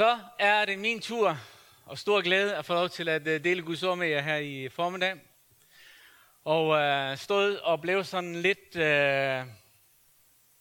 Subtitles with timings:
[0.00, 1.38] Så er det min tur
[1.86, 4.36] og stor glæde at få lov til at øh, dele Guds ord med jer her
[4.36, 5.14] i formiddag.
[6.44, 9.44] Og øh, stod og blev sådan lidt øh,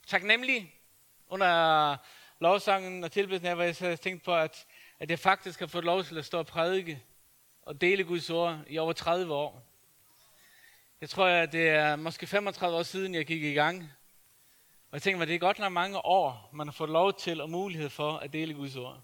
[0.08, 0.74] taknemmelig
[1.28, 1.98] under
[2.40, 4.66] lovsangen og tilbedelsen her, hvor jeg så tænkte på, at,
[5.00, 7.04] at jeg faktisk har fået lov til at stå og prædike
[7.62, 9.64] og dele Guds ord i over 30 år.
[11.02, 13.82] Jeg tror, at det er måske 35 år siden, jeg gik i gang.
[14.92, 17.42] Og jeg tænker mig, det er godt nok mange år, man har fået lov til
[17.42, 19.04] og mulighed for at dele Guds ord.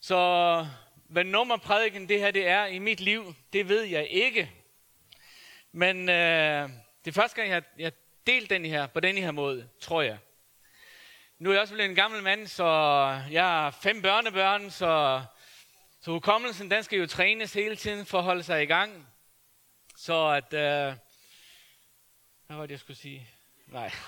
[0.00, 0.66] Så
[1.08, 4.50] hvad nummerprædiken det her det er i mit liv, det ved jeg ikke.
[5.72, 6.68] Men øh,
[7.04, 7.92] det er første gang, jeg jeg
[8.26, 10.18] delte den her på den her måde, tror jeg.
[11.38, 12.64] Nu er jeg også blevet en gammel mand, så
[13.30, 15.22] jeg har fem børnebørn, så,
[16.00, 19.08] så hukommelsen den skal jo trænes hele tiden for at holde sig i gang.
[19.96, 20.54] Så at...
[20.54, 20.94] Øh,
[22.46, 23.28] hvad var det, jeg skulle sige?
[23.66, 23.90] Nej.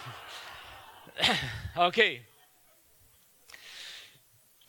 [1.77, 2.21] Okay.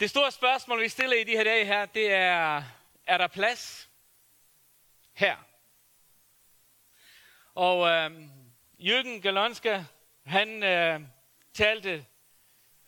[0.01, 2.63] Det store spørgsmål, vi stiller i de her dage her, det er,
[3.07, 3.89] er der plads
[5.13, 5.37] her?
[7.55, 8.11] Og øh,
[8.79, 9.83] Jürgen Galonska,
[10.25, 11.01] han øh,
[11.53, 12.05] talte,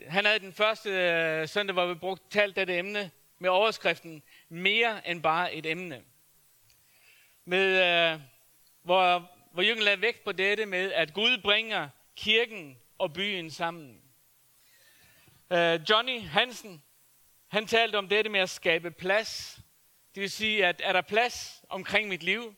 [0.07, 5.07] han havde den første øh, søndag, hvor vi brugte talt dette emne med overskriften mere
[5.07, 6.03] end bare et emne.
[7.45, 7.67] Med,
[8.13, 8.19] øh,
[8.81, 14.01] hvor, hvor Jürgen lagde vægt på dette med, at Gud bringer kirken og byen sammen.
[15.51, 16.83] Øh, Johnny Hansen,
[17.53, 19.59] han talte om dette med at skabe plads.
[20.15, 22.55] Det vil sige, at er der plads omkring mit liv?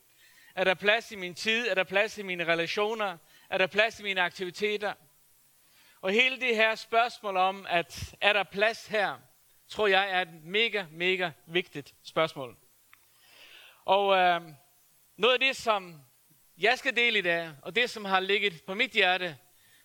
[0.54, 1.68] Er der plads i min tid?
[1.68, 3.18] Er der plads i mine relationer?
[3.50, 4.92] Er der plads i mine aktiviteter?
[6.00, 9.16] Og hele det her spørgsmål om, at er der plads her,
[9.68, 12.56] tror jeg er et mega, mega vigtigt spørgsmål.
[13.84, 14.40] Og øh,
[15.16, 16.00] noget af det, som
[16.58, 19.38] jeg skal dele i dag, og det, som har ligget på mit hjerte,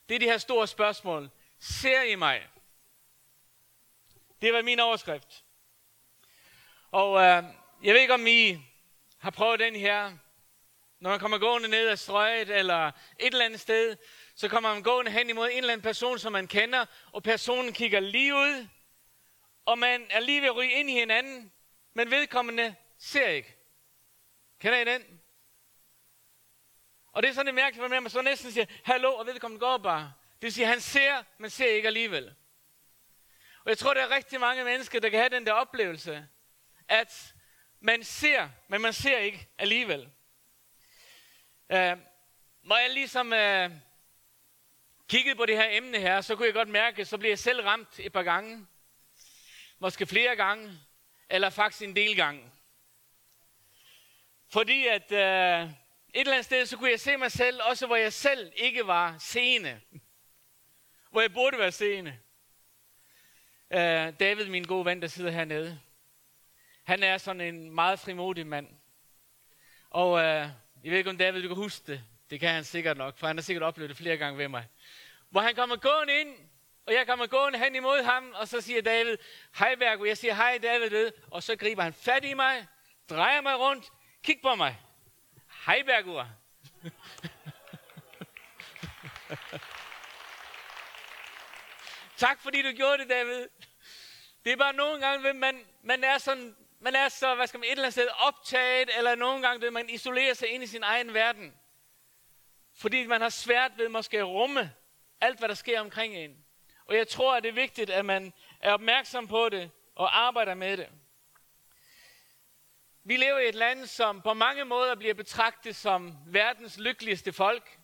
[0.10, 1.30] det er de her store spørgsmål.
[1.60, 2.48] Ser I mig?
[4.42, 5.44] Det var min overskrift.
[6.92, 7.44] Og øh,
[7.84, 8.58] jeg ved ikke, om I
[9.18, 10.14] har prøvet den her.
[11.00, 13.98] Når man kommer gående ned ad strøget eller et eller andet sted,
[14.36, 17.74] så kommer man gående hen imod en eller anden person, som man kender, og personen
[17.74, 18.68] kigger lige ud,
[19.66, 21.52] og man er lige ved at ryge ind i hinanden,
[21.94, 23.56] men vedkommende ser ikke.
[24.60, 25.22] Kender I den?
[27.12, 29.78] Og det er sådan et mærkeligt, at man så næsten siger, hallo, og vedkommende går
[29.78, 30.14] bare.
[30.36, 32.36] Det vil sige, at han ser, men ser ikke alligevel.
[33.64, 36.28] Og jeg tror, der er rigtig mange mennesker, der kan have den der oplevelse,
[36.88, 37.34] at
[37.80, 40.10] man ser, men man ser ikke alligevel.
[41.70, 41.98] Uh,
[42.64, 43.78] når jeg ligesom uh,
[45.10, 47.62] kiggede på det her emne her, så kunne jeg godt mærke, så bliver jeg selv
[47.62, 48.68] ramt et par gange.
[49.80, 50.80] Måske flere gange,
[51.30, 52.52] eller faktisk en del gange.
[54.50, 55.72] Fordi at uh,
[56.14, 58.88] et eller andet sted, så kunne jeg se mig selv, også hvor jeg selv ikke
[58.88, 59.82] var seende.
[61.12, 62.20] Hvor jeg burde være seende.
[63.74, 63.78] Uh,
[64.20, 65.80] David, min gode ven, der sidder hernede,
[66.84, 68.68] han er sådan en meget frimodig mand.
[69.90, 70.52] Og uh, jeg
[70.84, 72.04] ved ikke, om David, du kan huske det.
[72.30, 74.68] Det kan han sikkert nok, for han har sikkert oplevet det flere gange ved mig.
[75.30, 76.36] Hvor han kommer gående ind,
[76.86, 79.18] og jeg kommer gående hen imod ham, og så siger David,
[79.58, 82.68] hej Bergo, jeg siger hej David, og så griber han fat i mig,
[83.10, 83.92] drejer mig rundt,
[84.24, 84.78] kig på mig.
[85.66, 86.28] Hej Bergur.
[92.18, 93.48] tak fordi du gjorde det, David.
[94.46, 97.66] Det er bare nogle gange, man, man er sådan, man er så, hvad skal man,
[97.68, 101.14] et eller andet sted optaget, eller nogle gange, man isolerer sig ind i sin egen
[101.14, 101.54] verden.
[102.76, 104.74] Fordi man har svært ved måske at rumme
[105.22, 106.46] alt, hvad der sker omkring en.
[106.86, 110.54] Og jeg tror, at det er vigtigt, at man er opmærksom på det og arbejder
[110.54, 110.90] med det.
[113.04, 117.80] Vi lever i et land, som på mange måder bliver betragtet som verdens lykkeligste folk.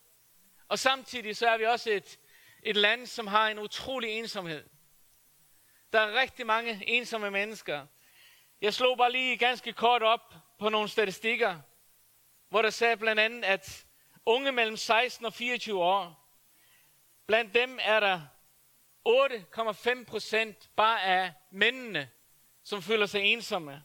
[0.68, 2.20] Og samtidig så er vi også et,
[2.64, 4.64] et land, som har en utrolig ensomhed.
[5.94, 7.86] Der er rigtig mange ensomme mennesker.
[8.62, 11.60] Jeg slog bare lige ganske kort op på nogle statistikker,
[12.50, 13.86] hvor der sagde blandt andet, at
[14.26, 16.30] unge mellem 16 og 24 år,
[17.26, 18.22] blandt dem er der
[19.10, 22.10] 8,5 procent bare af mændene,
[22.64, 23.84] som føler sig ensomme.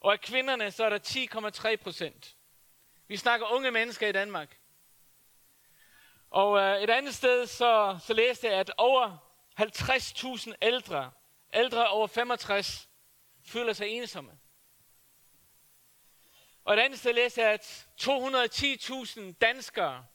[0.00, 2.36] Og af kvinderne, så er der 10,3 procent.
[3.08, 4.58] Vi snakker unge mennesker i Danmark.
[6.30, 9.16] Og øh, et andet sted, så, så læste jeg, at over
[9.60, 11.10] 50.000 ældre,
[11.54, 12.88] ældre over 65,
[13.46, 14.38] føler sig ensomme.
[16.64, 20.06] Og et andet sted læser jeg, at 210.000 danskere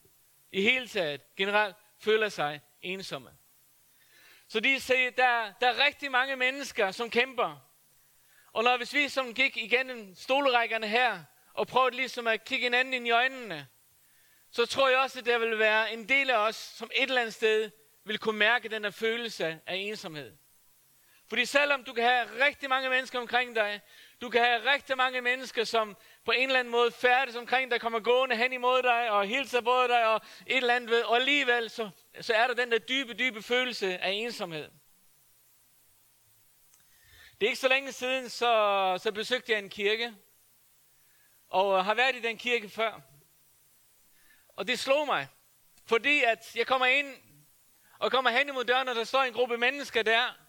[0.52, 3.30] i hele taget generelt føler sig ensomme.
[4.48, 7.70] Så de siger, der, der er rigtig mange mennesker, som kæmper.
[8.52, 12.94] Og når hvis vi som gik igennem stolerækkerne her, og prøvede ligesom at kigge hinanden
[12.94, 13.68] ind i øjnene,
[14.50, 17.20] så tror jeg også, at der vil være en del af os, som et eller
[17.20, 17.70] andet sted
[18.04, 20.36] vil kunne mærke den her følelse af ensomhed.
[21.28, 23.80] Fordi selvom du kan have rigtig mange mennesker omkring dig,
[24.20, 27.80] du kan have rigtig mange mennesker, som på en eller anden måde færdes omkring dig,
[27.80, 31.16] kommer gående hen imod dig og hilser på dig og et eller andet ved, og
[31.16, 31.90] alligevel så,
[32.20, 34.70] så er der den der dybe, dybe følelse af ensomhed.
[37.40, 40.14] Det er ikke så længe siden, så, så besøgte jeg en kirke,
[41.48, 43.00] og øh, har været i den kirke før.
[44.48, 45.28] Og det slog mig,
[45.86, 47.16] fordi at jeg kommer ind
[47.98, 50.43] og kommer hen imod døren, og der står en gruppe mennesker der.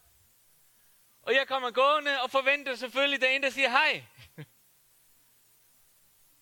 [1.26, 4.06] Og jeg kommer gående og forventer selvfølgelig, at der er en, der siger hej.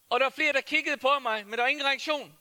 [0.09, 2.39] Og der var flere, der kiggede på mig, men der var ingen reaktion.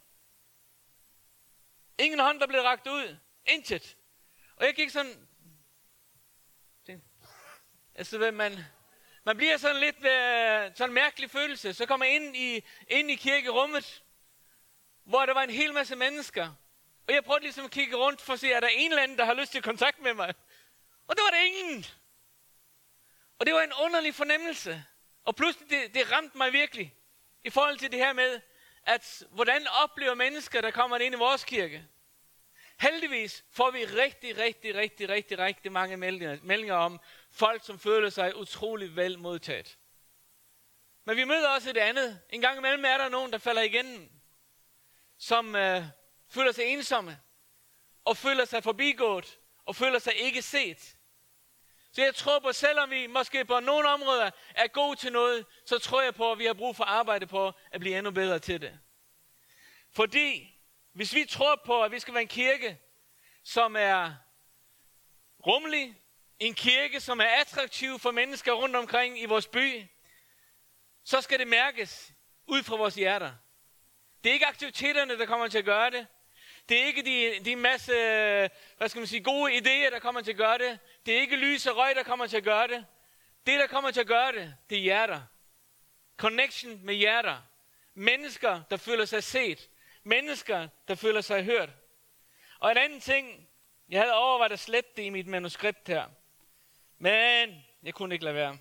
[1.99, 3.17] Ingen hånd, der blev rakt ud.
[3.47, 3.97] Intet.
[4.57, 5.29] Og jeg gik sådan...
[7.95, 8.65] Altså, man,
[9.25, 11.75] man bliver sådan lidt uh, sådan en mærkelig følelse.
[11.75, 14.05] Så kommer jeg ind i, ind i kirkerummet,
[15.05, 16.55] hvor der var en hel masse mennesker.
[17.09, 19.19] Og jeg prøvede ligesom at kigge rundt for at se, er der en eller anden,
[19.19, 20.35] der har lyst til kontakt med mig?
[21.07, 21.87] Og der var der ingen.
[23.43, 24.85] Og det var en underlig fornemmelse.
[25.25, 26.95] Og pludselig, det, det ramte mig virkelig.
[27.45, 28.41] I forhold til det her med,
[28.83, 31.87] at hvordan oplever mennesker, der kommer ind i vores kirke?
[32.81, 37.01] Heldigvis får vi rigtig, rigtig, rigtig, rigtig, rigtig mange meldinger, meldinger om
[37.31, 39.79] folk, som føler sig utrolig vel modtaget.
[41.05, 42.21] Men vi møder også det andet.
[42.31, 44.11] En gang imellem er der nogen, der falder igennem,
[45.19, 45.85] som øh,
[46.29, 47.21] føler sig ensomme,
[48.05, 50.97] og føler sig forbigået, og føler sig ikke set.
[51.93, 55.79] Så jeg tror på, selvom vi måske på nogle områder er gode til noget, så
[55.79, 58.39] tror jeg på, at vi har brug for at arbejde på at blive endnu bedre
[58.39, 58.79] til det.
[59.91, 60.55] Fordi
[60.93, 62.79] hvis vi tror på, at vi skal være en kirke,
[63.45, 64.15] som er
[65.47, 65.97] rummelig,
[66.39, 69.85] en kirke, som er attraktiv for mennesker rundt omkring i vores by,
[71.05, 72.13] så skal det mærkes
[72.47, 73.33] ud fra vores hjerter.
[74.25, 76.07] Det er ikke aktiviteterne, der kommer til at gøre det.
[76.69, 77.93] Det er ikke de, de masse,
[78.77, 80.79] hvad skal man sige, gode idéer, der kommer til at gøre det.
[81.07, 82.87] Det er ikke lys og røg, der kommer til at gøre det.
[83.47, 85.23] Det, der kommer til at gøre det, det er hjerter.
[86.17, 87.43] Connection med hjerter.
[87.95, 89.71] Mennesker, der føler sig set.
[90.03, 91.71] Mennesker, der føler sig hørt.
[92.59, 93.49] Og en anden ting,
[93.89, 96.09] jeg havde overvejet at slette det i mit manuskript her.
[96.99, 98.59] Men jeg kunne ikke lade være.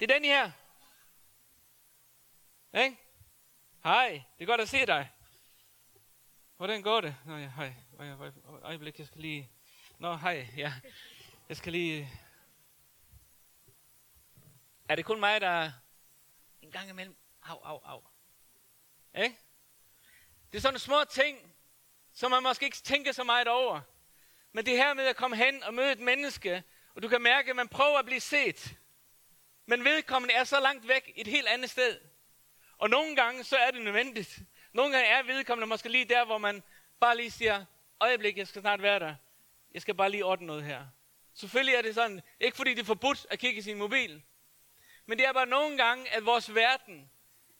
[0.00, 0.50] Det er den her.
[2.74, 2.96] Ikke?
[3.84, 5.10] Hej, det er godt at se dig.
[6.56, 7.16] Hvordan går det?
[7.26, 7.74] Nå, ja, hej.
[8.62, 9.50] Øjeblik, jeg skal lige...
[10.00, 10.72] Nå, hej, ja.
[11.48, 12.12] Jeg skal lige...
[14.88, 15.72] Er det kun mig, der
[16.62, 17.16] en gang imellem...
[17.42, 18.02] Au, au, au.
[19.22, 19.38] Ikke?
[20.52, 21.54] Det er sådan små ting,
[22.12, 23.80] som man måske ikke tænker så meget over.
[24.52, 26.62] Men det her med at komme hen og møde et menneske,
[26.94, 28.78] og du kan mærke, at man prøver at blive set.
[29.66, 32.00] Men vedkommende er så langt væk et helt andet sted.
[32.78, 34.38] Og nogle gange så er det nødvendigt.
[34.72, 36.62] Nogle gange er vedkommende måske lige der, hvor man
[37.00, 37.64] bare lige siger,
[38.00, 39.14] øjeblik, jeg skal snart være der.
[39.74, 40.86] Jeg skal bare lige ordne noget her.
[41.34, 44.22] Selvfølgelig er det sådan, ikke fordi det er forbudt at kigge i sin mobil,
[45.06, 47.10] men det er bare nogle gange, at vores verden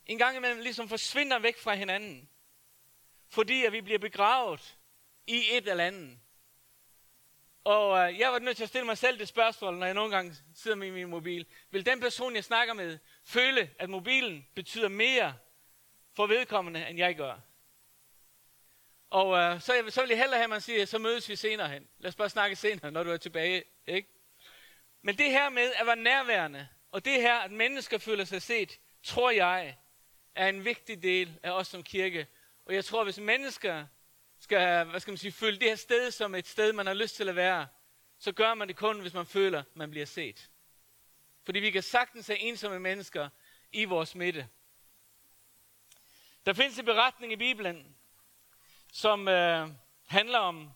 [0.07, 2.29] en gang imellem ligesom forsvinder væk fra hinanden.
[3.29, 4.79] Fordi at vi bliver begravet
[5.27, 6.19] i et eller andet.
[7.65, 10.17] Og øh, jeg var nødt til at stille mig selv det spørgsmål, når jeg nogle
[10.17, 11.47] gange sidder med min mobil.
[11.71, 15.35] Vil den person, jeg snakker med, føle, at mobilen betyder mere
[16.13, 17.41] for vedkommende, end jeg gør?
[19.11, 21.37] Og øh, så, jeg, så vil jeg hellere have, at man siger, så mødes vi
[21.37, 21.89] senere hen.
[21.99, 23.65] Lad os bare snakke senere, når du er tilbage.
[23.87, 24.09] Ikke?
[25.03, 28.79] Men det her med at være nærværende, og det her, at mennesker føler sig set,
[29.03, 29.77] tror jeg,
[30.35, 32.27] er en vigtig del af os som kirke.
[32.65, 33.87] Og jeg tror, hvis mennesker
[34.39, 37.17] skal, hvad skal man sige, føle det her sted som et sted, man har lyst
[37.17, 37.67] til at være,
[38.19, 40.51] så gør man det kun, hvis man føler, man bliver set.
[41.45, 43.29] Fordi vi kan sagtens have ensomme mennesker
[43.73, 44.49] i vores midte.
[46.47, 47.97] Der findes en beretning i Bibelen,
[48.93, 49.69] som øh,
[50.07, 50.71] handler om,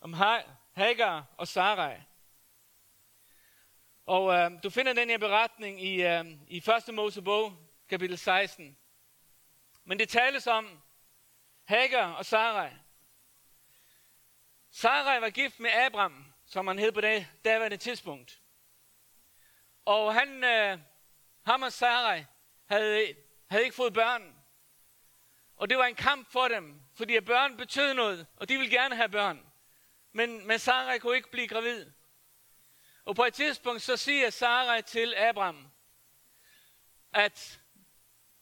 [0.00, 0.12] om
[0.72, 1.96] Hagar og Sarai.
[4.06, 6.56] Og øh, du finder den her beretning i, øh, i
[6.88, 6.94] 1.
[6.94, 7.52] Mosebog,
[7.88, 8.76] kapitel 16.
[9.84, 10.82] Men det tales om
[11.64, 12.70] Hagar og Sarai.
[14.70, 18.40] Sarai var gift med Abraham, som han hed på det daværende tidspunkt.
[19.84, 20.78] Og han, øh,
[21.42, 22.24] ham og Sarai,
[22.66, 23.14] havde,
[23.50, 24.41] havde ikke fået børn.
[25.62, 28.70] Og det var en kamp for dem, fordi at børn betød noget, og de ville
[28.70, 29.46] gerne have børn.
[30.12, 31.90] Men, men Sarah kunne ikke blive gravid.
[33.04, 35.70] Og på et tidspunkt så siger Sarah til Abraham,
[37.12, 37.60] at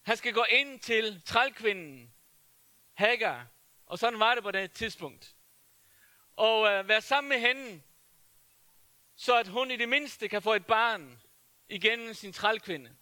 [0.03, 2.15] han skal gå ind til trælkvinden,
[2.95, 3.47] Hagar.
[3.87, 5.35] Og sådan var det på det tidspunkt.
[6.37, 7.83] Og øh, være sammen med hende,
[9.17, 11.23] så at hun i det mindste kan få et barn
[11.69, 12.97] igennem sin trælkvinde.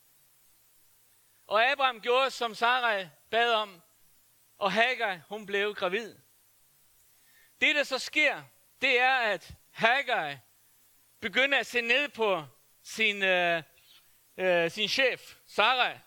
[1.46, 3.82] Og Abraham gjorde, som Sarai bad om,
[4.58, 6.14] og Hagar, hun blev gravid.
[7.60, 8.42] Det, der så sker,
[8.80, 10.36] det er, at Hagar
[11.20, 12.44] begynder at se ned på
[12.82, 13.62] sin, øh,
[14.36, 15.98] øh, sin chef, Sarah,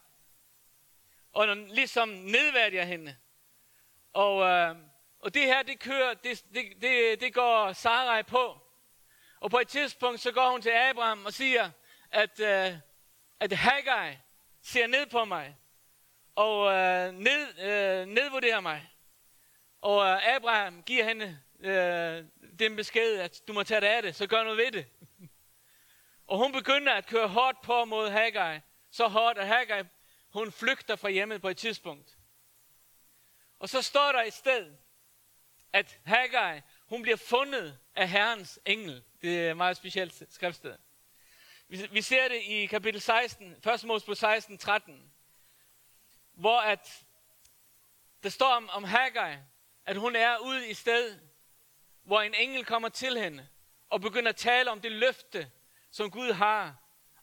[1.33, 3.17] og ligesom nedværdiger hende.
[4.13, 4.75] Og, øh,
[5.19, 8.57] og det her, det kører, det, det, det, det går Sarai på.
[9.39, 11.71] Og på et tidspunkt, så går hun til Abraham og siger,
[12.11, 12.77] at, øh,
[13.39, 14.17] at Haggai
[14.61, 15.57] ser ned på mig,
[16.41, 18.89] og øh, ned, øh, nedvurderer mig.
[19.81, 22.25] Og øh, Abraham giver hende øh,
[22.59, 24.85] den besked, at du må tage det af det, så gør noget ved det.
[26.29, 28.59] og hun begynder at køre hårdt på mod Haggai,
[28.91, 29.83] så hårdt, at Haggai,
[30.29, 32.17] hun flygter fra hjemmet på et tidspunkt.
[33.59, 34.75] Og så står der i sted,
[35.73, 39.03] at Haggai, hun bliver fundet af Herrens engel.
[39.21, 40.77] Det er et meget specielt skriftsted.
[41.67, 43.83] Vi ser det i kapitel 16, 1.
[43.83, 45.10] Mosebog 16, 13,
[46.33, 47.05] hvor at
[48.23, 49.37] der står om, om Haggai,
[49.85, 51.19] at hun er ude i sted,
[52.03, 53.47] hvor en engel kommer til hende
[53.89, 55.51] og begynder at tale om det løfte,
[55.91, 56.75] som Gud har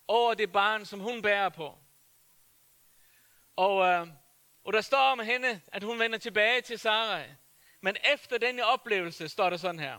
[0.09, 1.79] over det barn, som hun bærer på.
[3.57, 4.07] Og, øh,
[4.65, 7.25] og der står om hende, at hun vender tilbage til Sarai.
[7.81, 9.99] Men efter denne oplevelse, står der sådan her.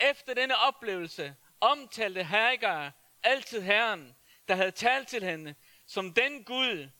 [0.00, 4.16] Efter denne oplevelse omtalte Hagar altid Herren,
[4.48, 5.54] der havde talt til hende,
[5.86, 6.90] som den Gud,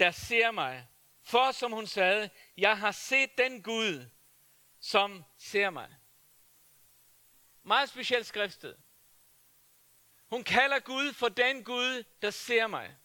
[0.00, 0.88] der ser mig.
[1.22, 4.10] For som hun sagde, jeg har set den Gud,
[4.80, 5.96] som ser mig.
[7.62, 8.76] Meget specielt skriftsted.
[10.26, 12.96] Hun kalder Gud for den Gud, der ser mig.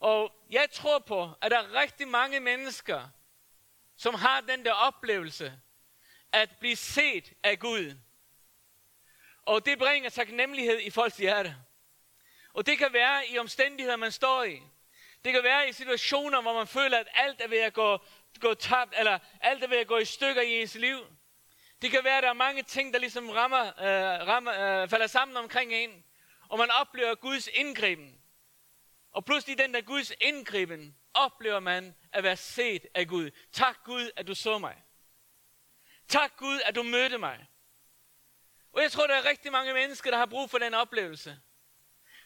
[0.00, 3.08] Og jeg tror på, at der er rigtig mange mennesker,
[3.96, 5.60] som har den der oplevelse
[6.32, 7.98] at blive set af Gud.
[9.42, 11.56] Og det bringer taknemmelighed i folks hjerte.
[12.52, 14.62] Og det kan være i omstændigheder, man står i.
[15.24, 17.98] Det kan være i situationer, hvor man føler, at alt er ved at gå,
[18.40, 21.06] gå tabt, eller alt er ved at gå i stykker i ens liv.
[21.82, 25.06] Det kan være, at der er mange ting, der ligesom rammer, øh, rammer, øh, falder
[25.06, 26.04] sammen omkring en,
[26.48, 28.18] og man oplever Guds indgriben.
[29.12, 33.30] Og pludselig den der Guds indgriben, oplever man at være set af Gud.
[33.52, 34.82] Tak Gud, at du så mig.
[36.08, 37.46] Tak Gud, at du mødte mig.
[38.72, 41.40] Og jeg tror, der er rigtig mange mennesker, der har brug for den oplevelse.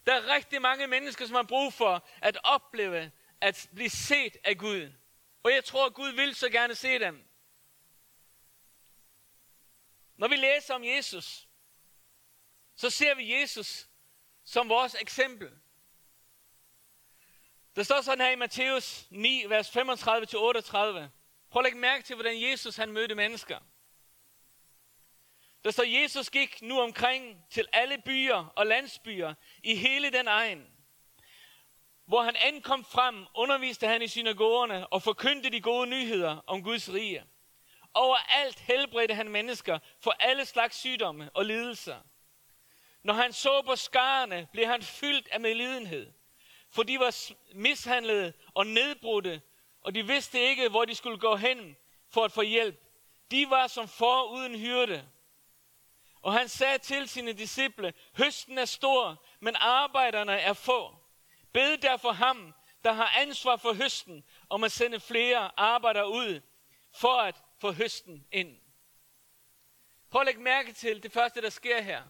[0.07, 4.59] Der er rigtig mange mennesker, som har brug for at opleve at blive set af
[4.59, 4.93] Gud.
[5.43, 7.29] Og jeg tror, at Gud vil så gerne se dem.
[10.17, 11.49] Når vi læser om Jesus,
[12.77, 13.89] så ser vi Jesus
[14.45, 15.51] som vores eksempel.
[17.77, 19.77] Der står sådan her i Matthæus 9, vers 35-38.
[21.51, 23.59] Prøv at lægge mærke til, hvordan Jesus han mødte mennesker.
[25.67, 30.67] Der står, Jesus gik nu omkring til alle byer og landsbyer i hele den egen.
[32.05, 36.93] Hvor han ankom frem, underviste han i synagogerne og forkyndte de gode nyheder om Guds
[36.93, 37.25] rige.
[37.95, 41.97] Overalt helbredte han mennesker for alle slags sygdomme og lidelser.
[43.03, 46.13] Når han så på skarne, blev han fyldt af medlidenhed
[46.71, 49.43] for de var mishandlede og nedbrudte,
[49.81, 51.77] og de vidste ikke, hvor de skulle gå hen
[52.11, 52.83] for at få hjælp.
[53.31, 55.09] De var som for uden hyrde.
[56.23, 60.97] Og han sagde til sine disciple, høsten er stor, men arbejderne er få.
[61.53, 62.55] Bed derfor ham,
[62.85, 66.41] der har ansvar for høsten, om at sende flere arbejdere ud,
[66.95, 68.59] for at få høsten ind.
[70.11, 72.03] Prøv at lægge mærke til det første, der sker her.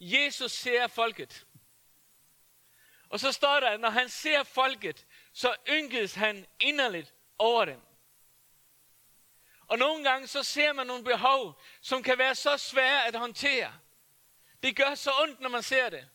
[0.00, 1.46] Jesus ser folket.
[3.08, 7.80] Og så står der, at når han ser folket, så ynkedes han inderligt over dem.
[9.68, 13.72] Og nogle gange så ser man nogle behov, som kan være så svære at håndtere.
[14.62, 16.08] Det gør så ondt, når man ser det.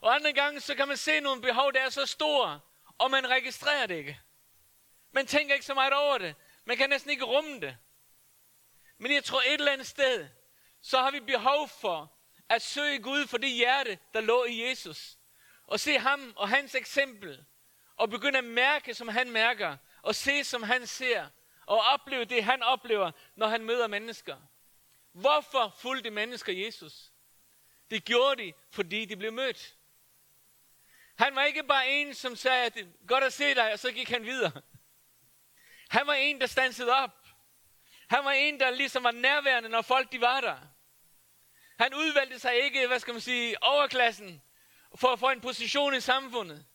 [0.00, 2.60] Og andre gange så kan man se nogle behov, der er så store,
[2.98, 4.20] og man registrerer det ikke.
[5.12, 6.34] Man tænker ikke så meget over det.
[6.64, 7.76] Man kan næsten ikke rumme det.
[8.98, 10.28] Men jeg tror et eller andet sted,
[10.82, 12.12] så har vi behov for
[12.48, 15.18] at søge Gud for det hjerte, der lå i Jesus
[15.70, 17.44] og se ham og hans eksempel,
[17.96, 21.28] og begynde at mærke, som han mærker, og se, som han ser,
[21.70, 24.36] og opleve det, han oplever, når han møder mennesker.
[25.12, 27.12] Hvorfor fulgte mennesker Jesus?
[27.90, 29.76] Det gjorde de, fordi de blev mødt.
[31.16, 34.10] Han var ikke bare en, som sagde, at godt at se dig, og så gik
[34.10, 34.62] han videre.
[35.88, 37.28] Han var en, der stansede op.
[38.08, 40.58] Han var en, der ligesom var nærværende, når folk de var der.
[41.78, 44.42] Han udvalgte sig ikke, hvad skal man sige, overklassen,
[44.94, 46.66] for at få en position i samfundet.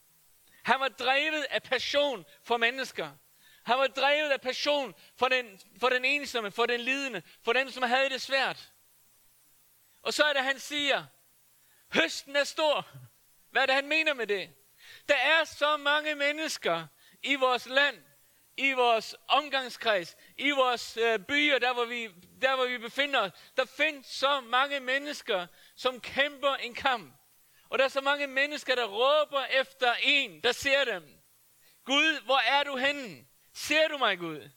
[0.64, 3.12] Han var drevet af passion for mennesker.
[3.66, 7.72] Han var drevet af passion for den, for den ensomme, for den lidende, for den,
[7.72, 8.72] som havde det svært.
[10.02, 11.06] Og så er det, han siger,
[11.94, 12.88] høsten er stor.
[13.52, 14.50] Hvad er det, han mener med det?
[15.10, 16.88] Der er så mange mennesker
[17.24, 18.04] i vores land,
[18.58, 22.10] i vores omgangskreds, i vores øh, byer, der hvor, vi,
[22.42, 23.32] der hvor vi befinder os.
[23.58, 27.16] Der findes så mange mennesker, som kæmper en kamp.
[27.70, 31.20] Og der er så mange mennesker, der råber efter en, der ser dem.
[31.86, 33.26] Gud, hvor er du henne?
[33.56, 34.50] Ser du mig, Gud?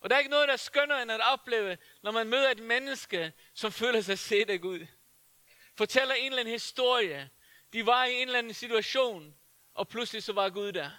[0.00, 2.58] Og der er ikke noget, der er skønnere end at opleve, når man møder et
[2.58, 4.86] menneske, som føler sig set af Gud.
[5.74, 7.30] Fortæller en eller anden historie.
[7.72, 9.34] De var i en eller anden situation,
[9.74, 10.90] og pludselig så var Gud der.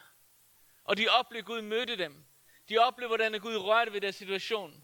[0.83, 2.25] Og de oplevede, at Gud mødte dem.
[2.69, 4.83] De oplevede, hvordan Gud rørte ved deres situation.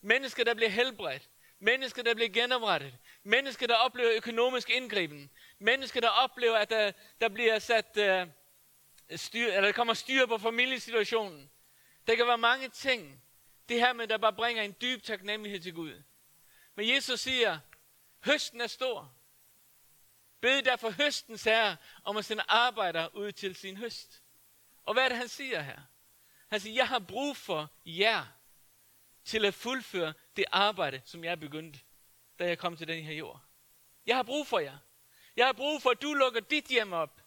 [0.00, 1.28] Mennesker, der blev helbredt.
[1.58, 2.94] Mennesker, der bliver genoprettet.
[3.22, 5.30] Mennesker, der oplever økonomisk indgriben.
[5.58, 8.32] Mennesker, der oplever, at der, der bliver sat uh,
[9.16, 11.50] styr, eller der kommer styr på familiesituationen.
[12.06, 13.22] Der kan være mange ting.
[13.68, 16.02] Det her med, der bare bringer en dyb taknemmelighed til Gud.
[16.74, 17.58] Men Jesus siger,
[18.24, 19.14] høsten er stor.
[20.40, 24.22] Bed derfor høstens herre om at sende arbejdere ud til sin høst.
[24.82, 25.80] Og hvad er det, han siger her?
[26.48, 28.26] Han siger, jeg har brug for jer
[29.24, 31.80] til at fuldføre det arbejde, som jeg begyndte,
[32.38, 33.40] da jeg kom til den her jord.
[34.06, 34.78] Jeg har brug for jer.
[35.36, 37.19] Jeg har brug for, at du lukker dit hjem op.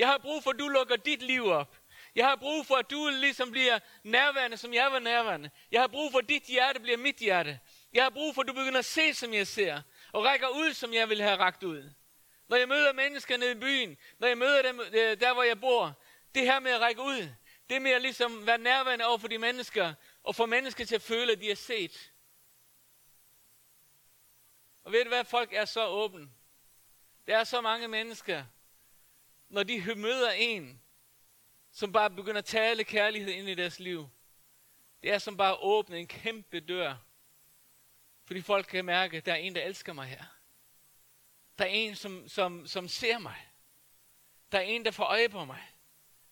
[0.00, 1.76] Jeg har brug for, at du lukker dit liv op.
[2.14, 5.50] Jeg har brug for, at du ligesom bliver nærværende, som jeg var nærværende.
[5.70, 7.60] Jeg har brug for, at dit hjerte bliver mit hjerte.
[7.92, 9.82] Jeg har brug for, at du begynder at se, som jeg ser.
[10.12, 11.90] Og rækker ud, som jeg vil have rakt ud.
[12.48, 15.60] Når jeg møder mennesker nede i byen, når jeg møder dem øh, der, hvor jeg
[15.60, 16.00] bor,
[16.34, 17.28] det her med at række ud,
[17.70, 21.02] det med at ligesom være nærværende over for de mennesker, og få mennesker til at
[21.02, 22.12] føle, at de er set.
[24.84, 26.30] Og ved du hvad, folk er så åbne.
[27.26, 28.44] Der er så mange mennesker,
[29.50, 30.82] når de møder en,
[31.72, 34.08] som bare begynder at tale kærlighed ind i deres liv.
[35.02, 36.96] Det er som bare at åbne en kæmpe dør.
[38.24, 40.24] Fordi folk kan mærke, at der er en, der elsker mig her.
[41.58, 43.46] Der er en, som, som, som ser mig.
[44.52, 45.62] Der er en, der får øje på mig.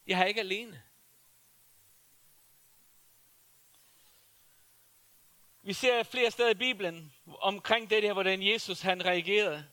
[0.06, 0.82] Jeg er ikke alene.
[5.62, 9.68] Vi ser flere steder i Bibelen omkring det her, hvordan Jesus han reagerede.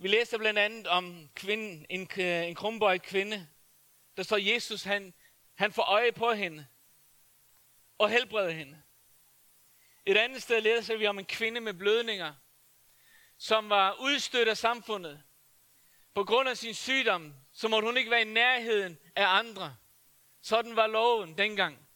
[0.00, 3.48] Vi læser blandt andet om kvinden, en, en krumbøjet kvinde.
[4.16, 5.14] Der står Jesus, han,
[5.54, 6.66] han får øje på hende
[7.98, 8.82] og helbreder hende.
[10.06, 12.34] Et andet sted læser vi om en kvinde med blødninger,
[13.38, 15.22] som var udstødt af samfundet.
[16.14, 19.76] På grund af sin sygdom, så måtte hun ikke være i nærheden af andre.
[20.42, 21.88] Sådan var loven dengang.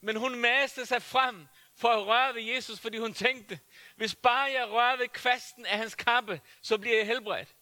[0.00, 3.60] Men hun maste sig frem for at røre ved Jesus, fordi hun tænkte,
[4.02, 7.56] hvis bare jeg rører ved kvasten af hans kappe, så bliver jeg helbredt.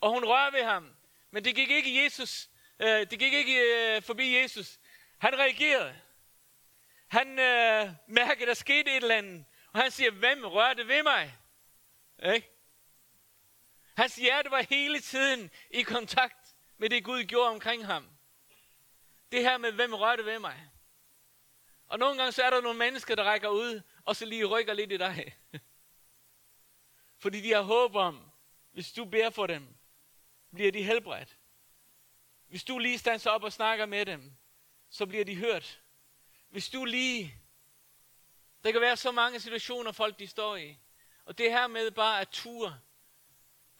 [0.00, 0.96] Og hun rører ved ham.
[1.30, 2.48] Men det gik ikke Jesus.
[2.80, 4.78] Øh, det gik ikke øh, forbi Jesus.
[5.18, 6.00] Han reagerede.
[7.08, 9.44] Han øh, mærkede, at der skete et eller andet.
[9.72, 11.36] Og han siger, hvem rørte ved mig?
[12.34, 12.50] Ikke?
[13.96, 18.08] Hans hjerte var hele tiden i kontakt med det Gud gjorde omkring ham.
[19.32, 20.70] Det her med, hvem rørte ved mig?
[21.86, 24.72] Og nogle gange så er der nogle mennesker, der rækker ud, og så lige rykker
[24.72, 25.36] lidt i dig.
[27.18, 28.30] Fordi de har håb om,
[28.72, 29.76] hvis du beder for dem,
[30.54, 31.36] bliver de helbredt.
[32.48, 34.32] Hvis du lige standser op og snakker med dem,
[34.90, 35.82] så bliver de hørt.
[36.48, 37.34] Hvis du lige...
[38.64, 40.78] Der kan være så mange situationer, folk de står i.
[41.24, 42.80] Og det her med bare at ture,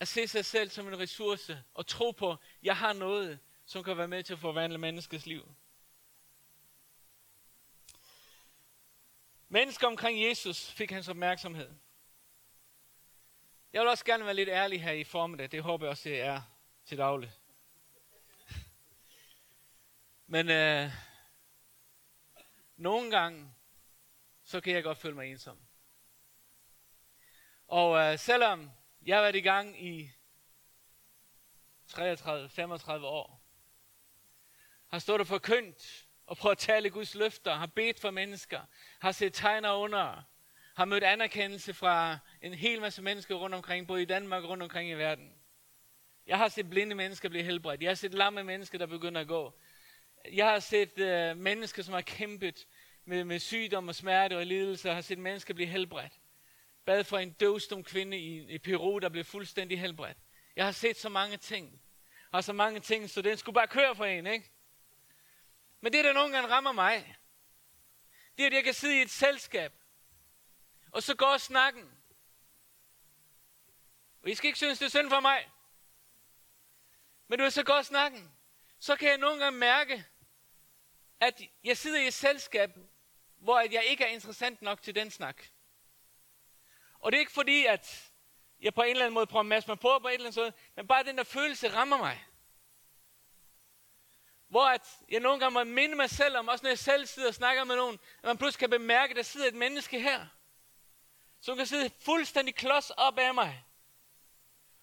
[0.00, 3.84] at se sig selv som en ressource, og tro på, at jeg har noget, som
[3.84, 5.54] kan være med til at forvandle menneskets liv.
[9.48, 11.70] Mennesker omkring Jesus fik hans opmærksomhed.
[13.72, 15.52] Jeg vil også gerne være lidt ærlig her i formiddag.
[15.52, 16.42] Det håber jeg også, det er
[16.84, 17.32] til daglig.
[20.26, 20.90] Men øh,
[22.76, 23.54] nogle gange,
[24.44, 25.58] så kan jeg godt føle mig ensom.
[27.66, 28.70] Og øh, selvom
[29.02, 30.10] jeg har været i gang i
[31.90, 33.42] 33-35 år,
[34.86, 38.62] har stået og forkyndt og prøvet at tale Guds løfter, har bedt for mennesker,
[39.00, 40.22] har set tegner under,
[40.78, 44.62] har mødt anerkendelse fra en hel masse mennesker rundt omkring, både i Danmark og rundt
[44.62, 45.32] omkring i verden.
[46.26, 47.82] Jeg har set blinde mennesker blive helbredt.
[47.82, 49.58] Jeg har set lamme mennesker, der begynder at gå.
[50.32, 52.66] Jeg har set øh, mennesker, som har kæmpet
[53.04, 56.12] med, med sygdom og smerte og lidelse, og har set mennesker blive helbredt.
[56.84, 60.18] Bad for en døvstum kvinde i, i Peru, der blev fuldstændig helbredt.
[60.56, 61.80] Jeg har set så mange ting.
[62.32, 64.50] Og så mange ting, så den skulle bare køre for en, ikke?
[65.80, 67.16] Men det, der nogle gange rammer mig,
[68.36, 69.72] det er, at jeg kan sidde i et selskab,
[70.92, 71.98] og så går snakken.
[74.22, 75.50] Og I skal ikke synes, det er synd for mig.
[77.28, 78.32] Men du er så går snakken.
[78.78, 80.04] Så kan jeg nogle gange mærke,
[81.20, 82.70] at jeg sidder i et selskab,
[83.36, 85.44] hvor jeg ikke er interessant nok til den snak.
[86.98, 88.12] Og det er ikke fordi, at
[88.60, 90.42] jeg på en eller anden måde prøver at masse mig på på en eller anden
[90.42, 92.24] måde, men bare den der følelse rammer mig.
[94.48, 97.28] Hvor at jeg nogle gange må minde mig selv om, også når jeg selv sidder
[97.28, 100.26] og snakker med nogen, at man pludselig kan bemærke, at der sidder et menneske her,
[101.40, 103.64] så kan sidde fuldstændig klods op af mig.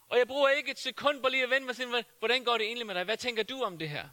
[0.07, 2.67] Og jeg bruger ikke et sekund på lige at vende mig til, hvordan går det
[2.67, 3.03] egentlig med dig?
[3.03, 4.09] Hvad tænker du om det her?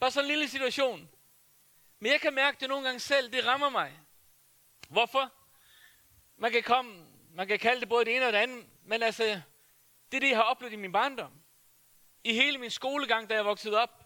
[0.00, 1.08] Bare sådan en lille situation.
[1.98, 4.00] Men jeg kan mærke det nogle gange selv, det rammer mig.
[4.88, 5.32] Hvorfor?
[6.36, 9.24] Man kan komme, man kan kalde det både det ene og det andet, men altså,
[10.12, 11.32] det er det, jeg har oplevet i min barndom.
[12.24, 14.04] I hele min skolegang, da jeg voksede op.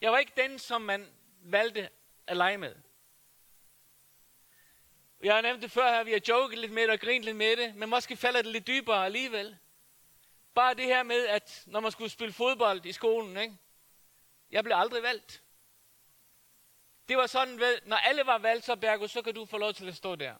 [0.00, 1.12] Jeg var ikke den, som man
[1.42, 1.88] valgte
[2.26, 2.74] at lege med.
[5.22, 7.36] Jeg har nævnt det før her, vi har joket lidt med det og grint lidt
[7.36, 9.58] med det, men måske falder det lidt dybere alligevel.
[10.54, 13.56] Bare det her med, at når man skulle spille fodbold i skolen, ikke?
[14.50, 15.42] jeg blev aldrig valgt.
[17.08, 19.72] Det var sådan, vel, når alle var valgt, så Bergo, så kan du få lov
[19.74, 20.34] til at stå der.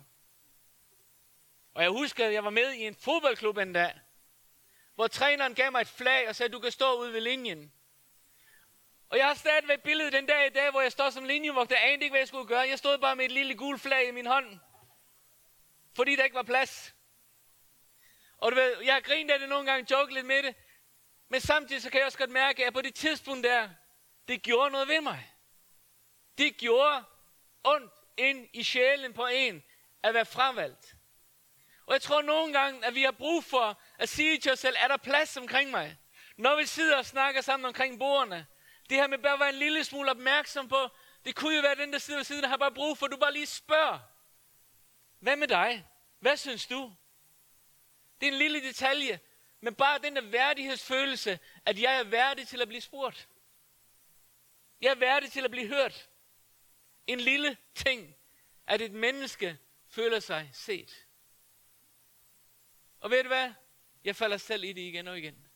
[1.75, 4.01] Og jeg husker, at jeg var med i en fodboldklub en dag,
[4.95, 7.73] hvor træneren gav mig et flag og sagde, du kan stå ude ved linjen.
[9.09, 11.77] Og jeg har stadigvæk billedet den dag i dag, hvor jeg står som linjevogter.
[11.77, 12.69] Jeg anede ikke, hvad jeg skulle gøre.
[12.69, 14.61] Jeg stod bare med et lille gul flag i min hånd.
[15.96, 16.94] Fordi der ikke var plads.
[18.38, 20.55] Og du ved, jeg har grinet af det nogle gange, joket lidt med det.
[21.29, 23.68] Men samtidig så kan jeg også godt mærke, at på det tidspunkt der,
[24.29, 25.35] det gjorde noget ved mig.
[26.38, 27.05] Det gjorde
[27.64, 29.62] ondt ind i sjælen på en
[30.03, 30.94] at være fremvalgt.
[31.87, 34.76] Og jeg tror nogle gange, at vi har brug for at sige til os selv,
[34.79, 35.98] er der plads omkring mig?
[36.37, 38.46] Når vi sidder og snakker sammen omkring bordene.
[38.90, 40.88] Det her med bare at være en lille smule opmærksom på,
[41.24, 43.12] det kunne jo være den, der sidder ved siden, der har bare brug for, at
[43.12, 43.98] du bare lige spørger.
[45.21, 45.87] Hvad med dig?
[46.19, 46.95] Hvad synes du?
[48.21, 49.21] Det er en lille detalje,
[49.61, 53.29] men bare den der værdighedsfølelse, at jeg er værdig til at blive spurgt.
[54.81, 56.11] Jeg er værdig til at blive hørt.
[57.07, 58.15] En lille ting,
[58.67, 61.07] at et menneske føler sig set.
[63.01, 63.53] Og ved du hvad?
[64.05, 65.47] Jeg falder selv i det igen og igen.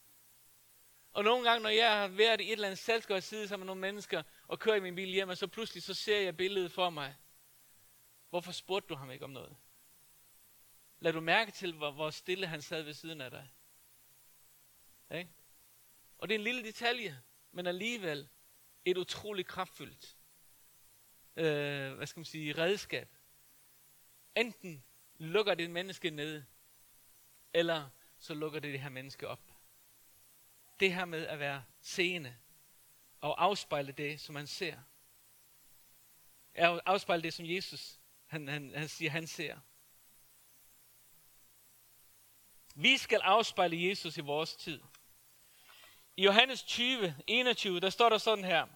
[1.12, 3.64] Og nogle gange, når jeg har været i et eller andet selskab og siddet sammen
[3.64, 6.36] med nogle mennesker og kører i min bil hjem, og så pludselig så ser jeg
[6.36, 7.16] billedet for mig.
[8.34, 9.56] Hvorfor spurgte du ham ikke om noget?
[11.00, 13.50] Lad du mærke til, hvor, hvor stille han sad ved siden af dig.
[15.10, 15.30] Ikke?
[16.18, 18.28] Og det er en lille detalje, men alligevel
[18.84, 20.16] et utroligt kraftfuldt
[21.36, 23.16] øh, hvad skal man sige, redskab.
[24.36, 24.84] Enten
[25.18, 26.42] lukker det menneske ned,
[27.52, 29.52] eller så lukker det det her menneske op.
[30.80, 32.36] Det her med at være seende
[33.20, 34.78] og afspejle det, som man ser.
[36.54, 38.00] Afspejle det, som Jesus
[38.34, 39.58] han, han, han siger, han ser.
[42.74, 44.80] Vi skal afspejle Jesus i vores tid.
[46.16, 48.66] I Johannes 20, 21, der står der sådan her,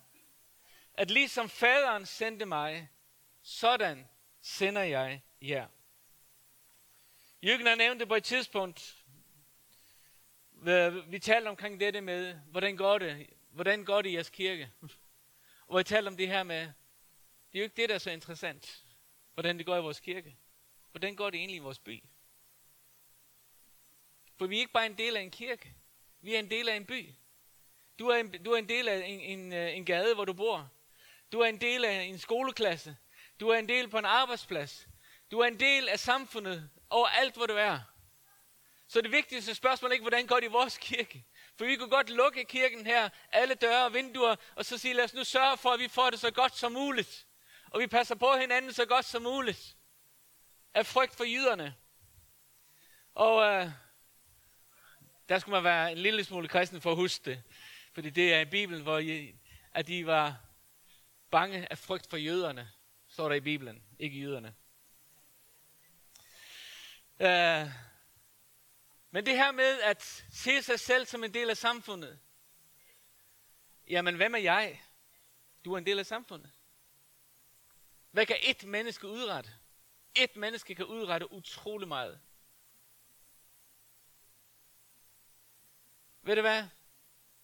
[0.94, 2.88] at ligesom faderen sendte mig,
[3.42, 4.08] sådan
[4.40, 5.68] sender jeg jer.
[7.42, 9.04] Jørgen har nævnt det på et tidspunkt.
[11.06, 14.72] Vi talte omkring dette med, hvordan går det, hvordan går det i jeres kirke?
[15.66, 16.60] Og vi talte om det her med,
[17.52, 18.84] det er jo ikke det, der er så interessant,
[19.38, 20.36] hvordan det går i vores kirke.
[20.90, 22.04] Hvordan går det egentlig i vores by?
[24.38, 25.74] For vi er ikke bare en del af en kirke.
[26.20, 27.14] Vi er en del af en by.
[27.98, 30.32] Du er en, du er en del af en, en, øh, en gade, hvor du
[30.32, 30.70] bor.
[31.32, 32.96] Du er en del af en skoleklasse.
[33.40, 34.88] Du er en del på en arbejdsplads.
[35.30, 37.80] Du er en del af samfundet alt, hvor du er.
[38.88, 41.24] Så det vigtigste spørgsmål er ikke, hvordan går det i vores kirke?
[41.56, 45.04] For vi kunne godt lukke kirken her, alle døre og vinduer, og så sige, lad
[45.04, 47.27] os nu sørge for, at vi får det så godt som muligt.
[47.70, 49.76] Og vi passer på hinanden så godt som muligt.
[50.74, 51.74] Af frygt for jyderne.
[53.14, 53.70] Og øh,
[55.28, 57.42] der skulle man være en lille smule kristen for at huske det.
[57.92, 59.34] Fordi det er i Bibelen, hvor I,
[59.74, 60.40] at de var
[61.30, 62.70] bange af frygt for jøderne.
[63.08, 64.54] Står der i Bibelen, ikke jøderne.
[67.20, 67.72] Øh,
[69.10, 72.18] men det her med at se sig selv som en del af samfundet.
[73.88, 74.82] Jamen, hvem er jeg?
[75.64, 76.50] Du er en del af samfundet.
[78.10, 79.50] Hvad kan et menneske udrette?
[80.16, 82.20] Et menneske kan udrette utrolig meget.
[86.22, 86.68] Ved du hvad?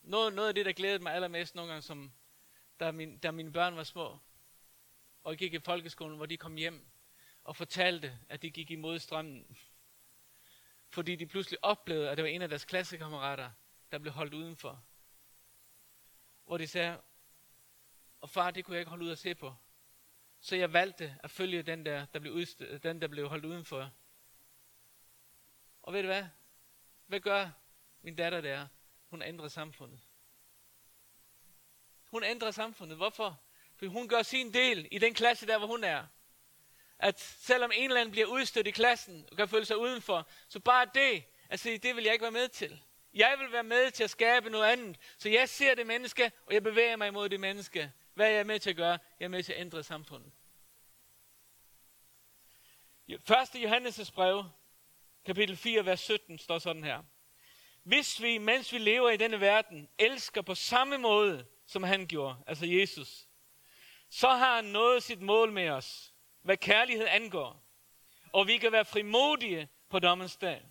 [0.03, 2.12] Noget, noget af det, der glædede mig allermest nogle gange, som,
[2.81, 4.18] da, min, da mine børn var små,
[5.22, 6.87] og jeg gik i folkeskolen, hvor de kom hjem
[7.44, 9.57] og fortalte, at de gik imod strømmen.
[10.88, 13.50] Fordi de pludselig oplevede, at det var en af deres klassekammerater,
[13.92, 14.85] der blev holdt udenfor.
[16.44, 17.00] Hvor de sagde,
[18.20, 19.55] og far, det kunne jeg ikke holde ud at se på.
[20.45, 23.91] Så jeg valgte at følge den der, der blev, udst- den, der blev holdt udenfor.
[25.83, 26.25] Og ved du hvad?
[27.07, 27.51] Hvad gør
[28.03, 28.67] min datter der?
[29.11, 30.01] Hun ændrer samfundet.
[32.05, 32.97] Hun ændrer samfundet.
[32.97, 33.41] Hvorfor?
[33.77, 36.07] Fordi hun gør sin del i den klasse der, hvor hun er.
[36.99, 40.61] At selvom en eller anden bliver udstødt i klassen og kan føle sig udenfor, så
[40.61, 42.83] bare det, at sige, det vil jeg ikke være med til.
[43.15, 44.99] Jeg vil være med til at skabe noget andet.
[45.19, 47.93] Så jeg ser det menneske, og jeg bevæger mig imod det menneske.
[48.14, 48.98] Hvad er jeg med til at gøre?
[49.20, 50.33] Jeg er med til at ændre samfundet.
[53.18, 54.44] Første Johannes' brev,
[55.24, 57.03] kapitel 4, vers 17, står sådan her.
[57.83, 62.37] Hvis vi, mens vi lever i denne verden, elsker på samme måde, som han gjorde,
[62.46, 63.29] altså Jesus,
[64.11, 67.64] så har han nået sit mål med os, hvad kærlighed angår.
[68.33, 70.62] Og vi kan være frimodige på dommens dag.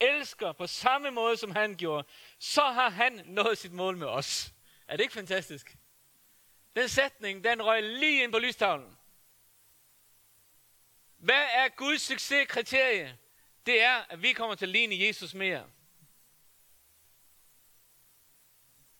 [0.00, 4.54] Elsker på samme måde, som han gjorde, så har han nået sit mål med os.
[4.88, 5.76] Er det ikke fantastisk?
[6.76, 8.96] Den sætning, den røg lige ind på lystavlen.
[11.16, 13.18] Hvad er Guds succeskriterie?
[13.66, 15.70] Det er, at vi kommer til at ligne Jesus mere.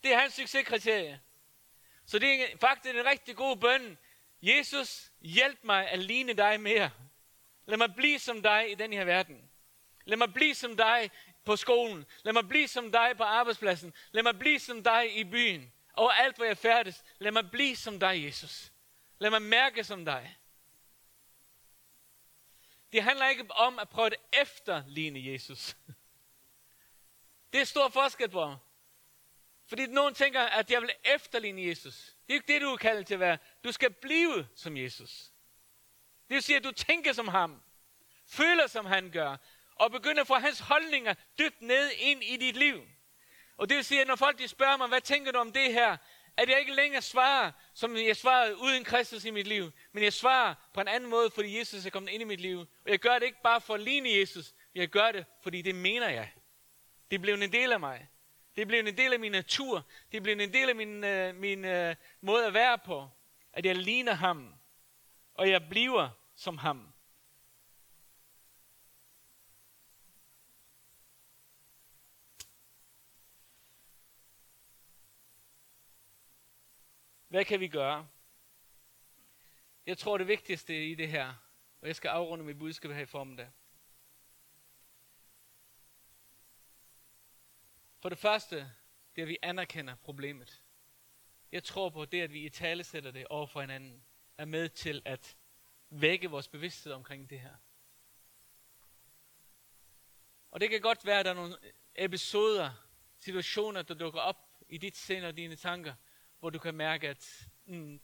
[0.02, 1.20] Det er hans succeskriterie.
[2.06, 3.98] Så det er faktisk en rigtig god bøn.
[4.42, 6.90] Jesus, hjælp mig at ligne dig mere.
[7.66, 9.50] Lad mig blive som dig i den her verden.
[10.04, 11.10] Lad mig blive som dig
[11.44, 12.06] på skolen.
[12.22, 13.94] Lad mig blive som dig på arbejdspladsen.
[14.12, 17.04] Lad mig blive som dig i byen over alt, hvor jeg færdes.
[17.18, 18.72] Lad mig blive som dig, Jesus.
[19.18, 20.36] Lad mig mærke som dig.
[22.92, 25.76] Det handler ikke om at prøve at efterligne Jesus.
[27.52, 28.56] Det er stor forskel på.
[29.66, 31.94] Fordi nogen tænker, at jeg vil efterligne Jesus.
[32.26, 33.38] Det er ikke det, du er kaldet til at være.
[33.64, 35.32] Du skal blive som Jesus.
[36.28, 37.62] Det vil sige, at du tænker som ham.
[38.26, 39.36] Føler som han gør.
[39.74, 42.88] Og begynder at få hans holdninger dybt ned ind i dit liv.
[43.56, 45.72] Og det vil sige, at når folk de spørger mig, hvad tænker du om det
[45.72, 45.96] her?
[46.36, 49.72] At jeg ikke længere svarer, som jeg svarede uden Kristus i mit liv.
[49.92, 52.58] Men jeg svarer på en anden måde, fordi Jesus er kommet ind i mit liv.
[52.60, 54.54] Og jeg gør det ikke bare for at ligne Jesus.
[54.74, 56.32] Jeg gør det, fordi det mener jeg.
[57.10, 58.08] Det blev en del af mig.
[58.56, 59.86] Det blev en del af min natur.
[60.12, 63.08] Det blev en del af min, uh, min uh, måde at være på.
[63.52, 64.54] At jeg ligner ham.
[65.34, 66.91] Og jeg bliver som ham.
[77.32, 78.08] Hvad kan vi gøre?
[79.86, 81.34] Jeg tror det vigtigste i det her,
[81.80, 83.50] og jeg skal afrunde mit budskab her i formiddag.
[88.00, 88.56] For det første,
[89.16, 90.64] det er, at vi anerkender problemet.
[91.52, 94.04] Jeg tror på det, at vi i tale sætter det over for hinanden,
[94.38, 95.36] er med til at
[95.90, 97.56] vække vores bevidsthed omkring det her.
[100.50, 101.56] Og det kan godt være, at der er nogle
[101.94, 102.70] episoder,
[103.18, 105.94] situationer, der dukker op i dit sind og dine tanker,
[106.42, 108.00] hvor du kan mærke, at mm,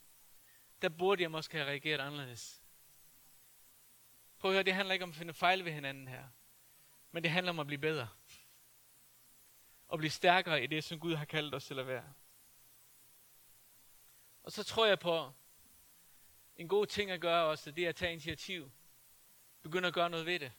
[0.82, 2.62] der burde jeg måske have reageret anderledes.
[4.38, 6.24] Prøv at høre, det handler ikke om at finde fejl ved hinanden her.
[7.10, 8.08] Men det handler om at blive bedre.
[9.88, 12.12] Og blive stærkere i det, som Gud har kaldt os til at være.
[14.42, 15.32] Og så tror jeg på,
[16.56, 18.70] en god ting at gøre også, det er at tage initiativ.
[19.62, 20.52] Begynde at gøre noget ved det.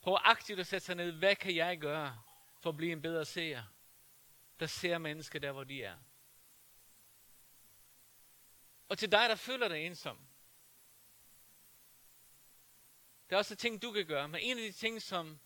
[0.00, 2.22] Prøv aktivt at sætte sig ned, hvad kan jeg gøre
[2.60, 3.62] for at blive en bedre seer?
[4.60, 5.96] Der ser mennesker der, hvor de er.
[8.88, 10.18] Og til dig, der føler dig ensom.
[13.30, 14.28] Der er også ting, du kan gøre.
[14.28, 15.38] Men en af de ting, som,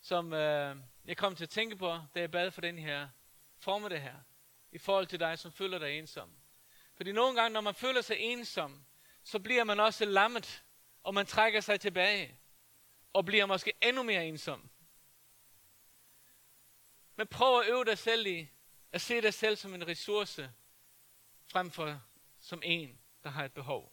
[0.00, 3.08] som øh, jeg kom til at tænke på, da jeg bad for den her
[3.58, 4.16] formiddag her,
[4.72, 6.36] i forhold til dig, som føler dig ensom.
[6.96, 8.84] Fordi nogle gange, når man føler sig ensom,
[9.24, 10.64] så bliver man også lammet,
[11.02, 12.38] og man trækker sig tilbage,
[13.12, 14.70] og bliver måske endnu mere ensom.
[17.20, 18.48] Men prøv at øve dig selv i
[18.92, 20.52] at se dig selv som en ressource,
[21.52, 22.02] frem for
[22.38, 23.92] som en, der har et behov.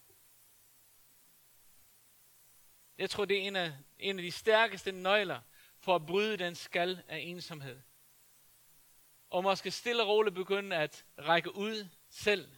[2.97, 5.41] Jeg tror, det er en af, en af de stærkeste nøgler
[5.79, 7.81] for at bryde den skal af ensomhed.
[9.29, 12.55] Og måske stille og roligt begynde at række ud selv.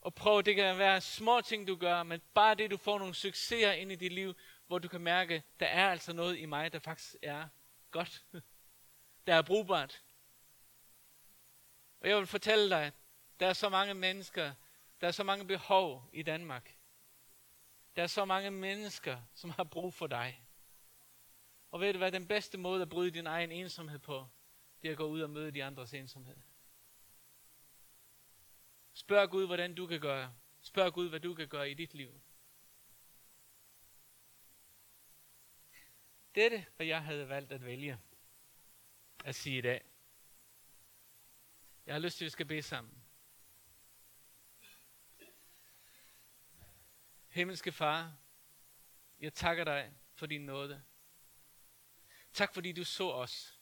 [0.00, 3.14] Og prøve, det kan være små ting, du gør, men bare det, du får nogle
[3.14, 4.34] succeser ind i dit liv,
[4.66, 7.48] hvor du kan mærke, der er altså noget i mig, der faktisk er
[7.90, 8.24] godt.
[9.26, 10.02] Der er brugbart.
[12.00, 12.92] Og jeg vil fortælle dig,
[13.40, 14.54] der er så mange mennesker,
[15.00, 16.76] der er så mange behov i Danmark.
[17.96, 20.46] Der er så mange mennesker, som har brug for dig.
[21.70, 24.28] Og ved du hvad, den bedste måde at bryde din egen ensomhed på,
[24.82, 26.36] det er at gå ud og møde de andres ensomhed.
[28.92, 30.34] Spørg Gud, hvordan du kan gøre.
[30.60, 32.20] Spørg Gud, hvad du kan gøre i dit liv.
[36.34, 37.98] Dette, hvad jeg havde valgt at vælge
[39.26, 39.84] at sige i dag.
[41.86, 43.04] Jeg har lyst til, at vi skal bede sammen.
[47.28, 48.16] Himmelske Far,
[49.20, 50.84] jeg takker dig for din nåde.
[52.32, 53.60] Tak fordi du så os.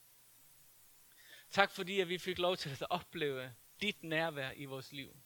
[1.50, 5.16] Tak fordi at vi fik lov til at opleve dit nærvær i vores liv.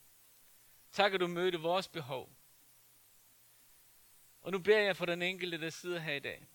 [0.93, 2.37] Tak at du mødte vores behov.
[4.41, 6.49] Og nu beder jeg for den enkelte, der sidder her i dag.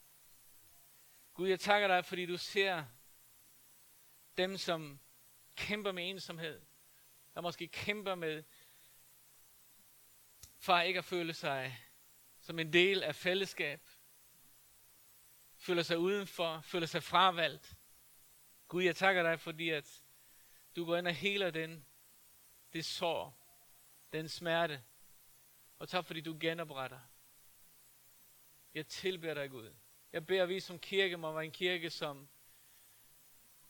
[1.34, 2.86] Gud, jeg takker dig, fordi du ser
[4.38, 5.00] dem, som
[5.56, 6.62] kæmper med ensomhed,
[7.34, 8.44] der måske kæmper med,
[10.58, 11.80] for ikke at føle sig
[12.44, 13.90] som en del af fællesskab,
[15.58, 17.78] føler sig udenfor, føler sig fravalgt.
[18.68, 20.04] Gud, jeg takker dig, fordi at
[20.76, 21.86] du går ind og heler den,
[22.74, 23.40] det sår,
[24.14, 24.84] den smerte.
[25.80, 27.00] Og tak, fordi du genopretter.
[28.74, 29.74] Jeg tilbeder dig, Gud.
[30.14, 32.30] Jeg beder, at vi som kirke må være en kirke, som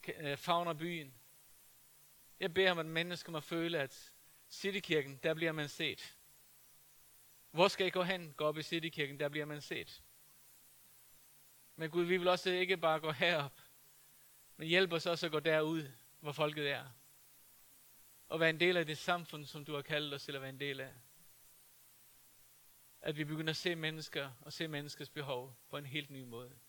[0.09, 1.13] Øh, favner byen.
[2.39, 4.13] Jeg beder om, at mennesker må føle, at
[4.49, 6.17] Citykirken, der bliver man set.
[7.51, 8.33] Hvor skal jeg gå hen?
[8.33, 10.03] Gå op i Citykirken, der bliver man set.
[11.75, 13.61] Men Gud, vi vil også ikke bare gå herop,
[14.57, 16.85] men hjælp os også at gå derud, hvor folket er.
[18.27, 20.49] Og være en del af det samfund, som du har kaldt os til at være
[20.49, 20.93] en del af.
[23.01, 26.59] At vi begynder at se mennesker og se menneskers behov på en helt ny måde.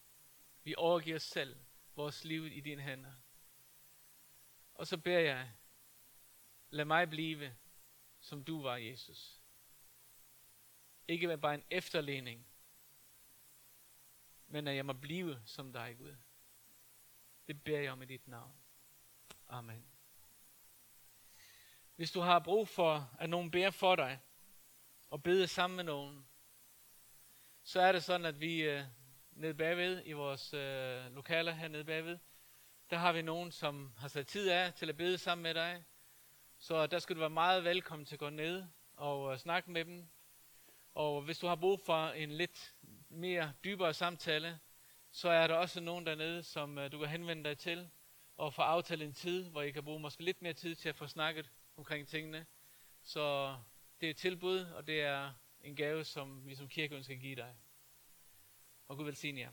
[0.65, 1.57] Vi overgiver os selv,
[1.97, 3.13] vores liv i dine hænder.
[4.75, 5.53] Og så beder jeg,
[6.71, 7.57] lad mig blive,
[8.21, 9.41] som du var, Jesus.
[11.09, 12.47] Ikke være bare en efterligning,
[14.47, 16.17] men at jeg må blive som dig, Gud.
[17.47, 18.57] Det beder jeg om i dit navn.
[19.49, 19.87] Amen.
[21.97, 24.21] Hvis du har brug for, at nogen beder for dig,
[25.11, 26.29] og beder sammen med nogen,
[27.63, 28.85] så er det sådan, at vi øh,
[29.31, 32.19] nede bagved, i vores øh, lokaler her nede bagved,
[32.91, 35.85] der har vi nogen, som har sat tid af til at bede sammen med dig.
[36.59, 38.65] Så der skal du være meget velkommen til at gå ned
[38.97, 40.09] og øh, snakke med dem.
[40.95, 42.75] Og hvis du har brug for en lidt
[43.09, 44.61] mere dybere samtale,
[45.11, 47.91] så er der også nogen dernede, som øh, du kan henvende dig til,
[48.37, 50.97] og få aftalt en tid, hvor I kan bruge måske lidt mere tid til at
[50.97, 52.47] få snakket omkring tingene.
[53.03, 53.57] Så
[54.01, 57.21] det er et tilbud, og det er en gave, som vi som kirke ønsker at
[57.21, 57.57] give dig.
[58.89, 59.51] Og Gud velsigne jer.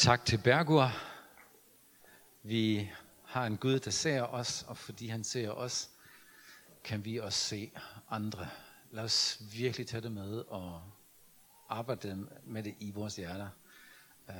[0.00, 0.92] Tak til Bergur.
[2.42, 2.90] Vi
[3.24, 5.90] har en Gud, der ser os, og fordi han ser os,
[6.84, 7.70] kan vi også se
[8.10, 8.48] andre.
[8.90, 10.82] Lad os virkelig tage det med og
[11.68, 13.48] arbejde med det i vores hjerter.
[14.28, 14.34] Uh,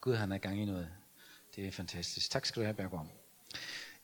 [0.00, 0.88] Gud han er gang i noget.
[1.56, 2.30] Det er fantastisk.
[2.30, 3.06] Tak skal du have, Bergur.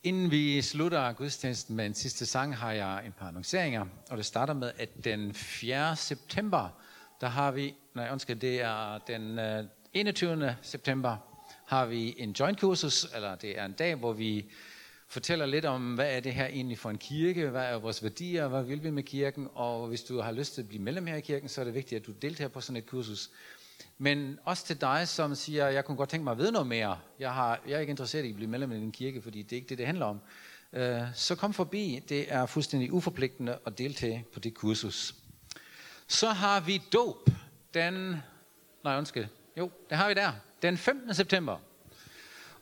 [0.03, 3.87] Inden vi slutter gudstjenesten med en sidste sang, har jeg en par annonceringer.
[4.11, 5.97] Og det starter med, at den 4.
[5.97, 6.69] september,
[7.21, 10.57] der har vi, nej undskyld, det er den øh, 21.
[10.63, 11.17] September,
[11.67, 14.51] har vi en joint kursus, eller det er en dag, hvor vi
[15.09, 18.49] fortæller lidt om, hvad er det her egentlig for en kirke, hvad er vores værdier,
[18.49, 21.17] hvad vil vi med kirken, og hvis du har lyst til at blive medlem her
[21.17, 23.31] i kirken, så er det vigtigt, at du deltager på sådan et kursus.
[23.99, 26.99] Men også til dig, som siger, jeg kunne godt tænke mig at vide noget mere,
[27.19, 29.53] jeg, har, jeg er ikke interesseret i at blive medlem i din kirke, fordi det
[29.53, 30.21] er ikke det, det handler om,
[30.73, 35.15] øh, så kom forbi, det er fuldstændig uforpligtende at deltage på det kursus.
[36.07, 37.31] Så har vi dåb,
[37.75, 38.17] den,
[38.85, 39.27] nej undskyld,
[39.57, 41.15] jo, det har vi der, den 15.
[41.15, 41.57] september.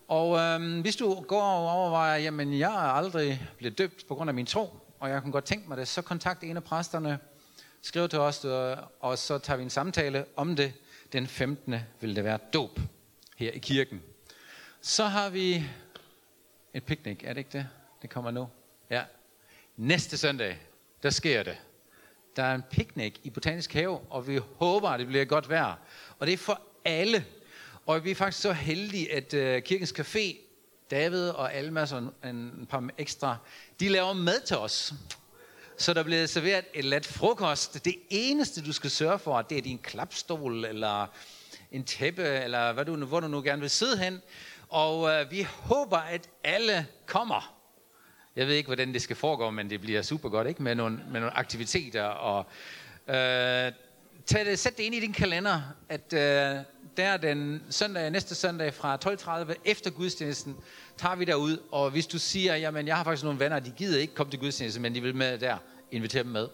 [0.09, 4.31] Og øhm, hvis du går og overvejer, jamen jeg er aldrig blevet døbt på grund
[4.31, 7.19] af min tro, og jeg kunne godt tænke mig det, så kontakt en af præsterne,
[7.83, 10.73] skriv til os, øh, og så tager vi en samtale om det.
[11.13, 11.75] Den 15.
[12.01, 12.81] vil det være dåb
[13.37, 14.03] her i kirken.
[14.81, 15.65] Så har vi
[16.75, 17.67] et picnic, er det ikke det?
[18.03, 18.49] Det kommer nu.
[18.91, 19.05] Ja.
[19.77, 20.59] Næste søndag,
[21.03, 21.59] der sker det.
[22.37, 25.75] Der er en picnic i Botanisk Have, og vi håber, at det bliver godt vejr.
[26.19, 27.25] Og det er for alle.
[27.87, 30.37] Og vi er faktisk så heldige, at øh, Kirkens Café,
[30.91, 33.37] David og Alma, så en, en par ekstra,
[33.81, 34.95] de laver mad til os.
[35.79, 37.85] Så der bliver serveret et lat frokost.
[37.85, 41.07] Det eneste, du skal sørge for, det er din klapstol, eller
[41.73, 44.23] en tæppe, eller hvad du, hvor du nu gerne vil sidde hen.
[44.69, 47.57] Og øh, vi håber, at alle kommer.
[48.37, 50.63] Jeg ved ikke, hvordan det skal foregå, men det bliver super godt, ikke?
[50.63, 52.05] Med nogle, med nogle aktiviteter.
[52.05, 52.47] Og,
[53.09, 53.73] Øh,
[54.31, 56.65] tag det, sæt det ind i din kalender, at øh,
[56.97, 60.57] der den søndag, næste søndag fra 12.30 efter gudstjenesten,
[60.97, 64.01] tager vi derud, og hvis du siger, jamen jeg har faktisk nogle venner, de gider
[64.01, 65.57] ikke komme til gudstjenesten, men de vil med der,
[65.91, 66.49] inviter dem med.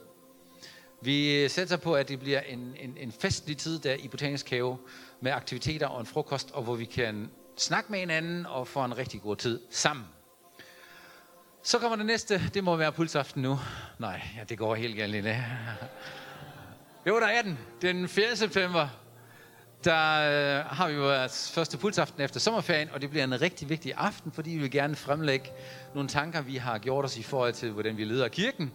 [1.02, 4.78] Vi sætter på, at det bliver en, en, en festlig tid der i Botanisk Have,
[5.20, 8.98] med aktiviteter og en frokost, og hvor vi kan snakke med hinanden og få en
[8.98, 10.06] rigtig god tid sammen.
[11.62, 13.58] Så kommer det næste, det må være pulsaften nu.
[13.98, 15.20] Nej, ja, det går helt galt i
[17.06, 17.10] det.
[17.10, 17.58] Jo, der er den.
[17.82, 18.36] Den 4.
[18.36, 18.88] september
[19.84, 23.92] der øh, har vi vores første pulsaften efter sommerferien, og det bliver en rigtig vigtig
[23.96, 25.50] aften, fordi vi vil gerne fremlægge
[25.94, 28.72] nogle tanker, vi har gjort os i forhold til, hvordan vi leder kirken.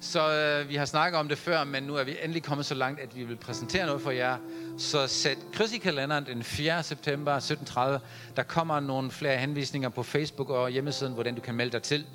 [0.00, 2.74] Så øh, vi har snakket om det før, men nu er vi endelig kommet så
[2.74, 4.36] langt, at vi vil præsentere noget for jer.
[4.78, 6.82] Så sæt kryds i kalenderen den 4.
[6.82, 8.34] september 17.30.
[8.36, 12.06] Der kommer nogle flere henvisninger på Facebook og hjemmesiden, hvordan du kan melde dig til.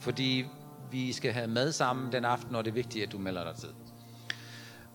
[0.00, 0.46] Fordi
[0.90, 3.60] vi skal have mad sammen den aften, og det er vigtigt, at du melder dig
[3.60, 3.68] til.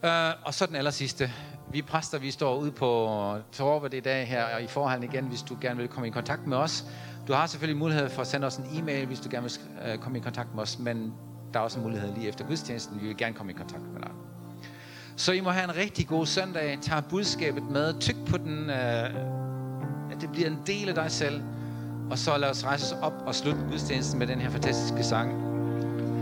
[0.04, 0.10] Uh,
[0.46, 1.32] og så den aller sidste
[1.72, 3.10] vi præster, vi står ude på
[3.52, 6.48] Torvet i dag her og i forhallen igen, hvis du gerne vil komme i kontakt
[6.48, 6.86] med os.
[7.28, 9.52] Du har selvfølgelig mulighed for at sende os en e-mail, hvis du gerne vil
[9.88, 11.14] øh, komme i kontakt med os, men
[11.54, 13.02] der er også en mulighed lige efter gudstjenesten.
[13.02, 14.12] Vi vil gerne komme i kontakt med dig.
[15.16, 16.78] Så I må have en rigtig god søndag.
[16.82, 18.00] Tag budskabet med.
[18.00, 19.16] Tyk på den, øh,
[20.12, 21.42] at det bliver en del af dig selv.
[22.12, 25.47] Og så lad os rejse os op og slutte gudstjenesten med den her fantastiske sang.